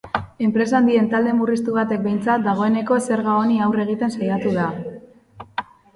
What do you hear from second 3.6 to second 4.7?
aurre egiten saiatu da.